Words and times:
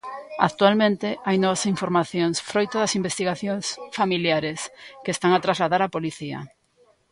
Actualmente 0.47 1.09
hai 1.27 1.37
novas 1.39 1.63
informacións, 1.73 2.35
froito 2.51 2.75
das 2.79 2.95
investigacións 2.99 3.65
familiares, 3.97 4.59
que 5.03 5.13
están 5.15 5.31
a 5.33 5.43
trasladar 5.45 5.81
á 5.85 5.93
policía. 5.95 6.39